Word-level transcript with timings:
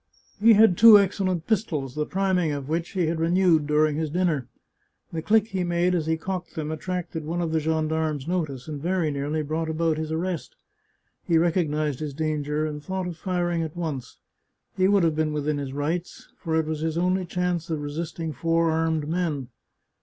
He 0.39 0.53
had 0.53 0.79
two 0.79 0.97
excellent 0.97 1.45
pistols, 1.45 1.93
the 1.93 2.07
priming 2.07 2.51
of 2.53 2.67
which 2.67 2.93
he 2.93 3.05
had 3.05 3.19
renewed 3.19 3.67
during 3.67 3.97
his 3.97 4.09
dinner; 4.09 4.47
the 5.13 5.21
click 5.21 5.49
he 5.49 5.63
made 5.63 5.93
as 5.93 6.07
he 6.07 6.17
cocked 6.17 6.55
them 6.55 6.71
attracted 6.71 7.23
one 7.23 7.39
of 7.39 7.51
the 7.51 7.59
gendarme's 7.59 8.27
notice, 8.27 8.67
and 8.67 8.81
very 8.81 9.11
nearly 9.11 9.43
brought 9.43 9.69
about 9.69 9.97
his 9.99 10.11
arrest. 10.11 10.55
He 11.27 11.37
recognised 11.37 11.99
his 11.99 12.15
danger, 12.15 12.65
and 12.65 12.83
thought 12.83 13.05
of 13.05 13.15
firing 13.17 13.61
at 13.61 13.77
once. 13.77 14.17
He 14.75 14.87
would 14.87 15.03
have 15.03 15.15
been 15.15 15.33
within 15.33 15.59
his 15.59 15.71
rights, 15.71 16.29
for 16.39 16.55
it 16.55 16.65
was 16.65 16.79
his 16.79 16.97
only 16.97 17.23
chance 17.23 17.69
of 17.69 17.79
resisting 17.79 18.33
four 18.33 18.71
armed 18.71 19.07
men. 19.07 19.49